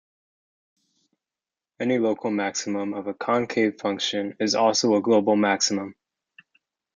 Any 1.79 1.99
local 1.99 2.31
maximum 2.31 2.95
of 2.95 3.05
a 3.05 3.13
concave 3.13 3.79
function 3.79 4.35
is 4.39 4.55
also 4.55 4.95
a 4.95 5.01
global 5.03 5.35
maximum. 5.35 5.93